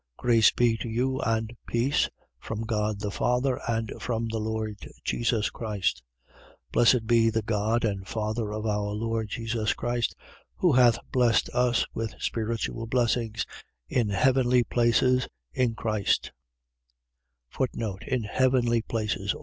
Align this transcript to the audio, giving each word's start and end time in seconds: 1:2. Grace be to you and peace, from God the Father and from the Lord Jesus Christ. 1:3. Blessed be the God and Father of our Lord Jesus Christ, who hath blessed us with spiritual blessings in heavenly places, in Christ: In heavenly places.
1:2. 0.17 0.17
Grace 0.17 0.51
be 0.51 0.77
to 0.77 0.89
you 0.89 1.19
and 1.19 1.55
peace, 1.67 2.09
from 2.39 2.63
God 2.63 3.01
the 3.01 3.11
Father 3.11 3.59
and 3.67 3.93
from 3.99 4.27
the 4.29 4.39
Lord 4.39 4.77
Jesus 5.03 5.51
Christ. 5.51 6.01
1:3. 6.69 6.71
Blessed 6.71 7.05
be 7.05 7.29
the 7.29 7.43
God 7.43 7.85
and 7.85 8.07
Father 8.07 8.49
of 8.51 8.65
our 8.65 8.93
Lord 8.95 9.29
Jesus 9.29 9.75
Christ, 9.75 10.15
who 10.55 10.71
hath 10.71 10.97
blessed 11.11 11.49
us 11.53 11.85
with 11.93 12.15
spiritual 12.17 12.87
blessings 12.87 13.45
in 13.89 14.09
heavenly 14.09 14.63
places, 14.63 15.27
in 15.53 15.75
Christ: 15.75 16.31
In 18.07 18.23
heavenly 18.23 18.81
places. 18.81 19.35